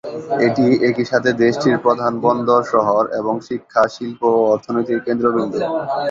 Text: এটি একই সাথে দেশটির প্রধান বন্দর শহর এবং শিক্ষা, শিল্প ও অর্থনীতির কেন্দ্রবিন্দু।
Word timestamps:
এটি 0.45 0.65
একই 0.89 1.05
সাথে 1.11 1.29
দেশটির 1.43 1.77
প্রধান 1.77 2.13
বন্দর 2.21 2.61
শহর 2.73 3.03
এবং 3.19 3.35
শিক্ষা, 3.47 3.83
শিল্প 3.87 4.21
ও 4.31 4.41
অর্থনীতির 4.53 4.99
কেন্দ্রবিন্দু। 4.99 5.57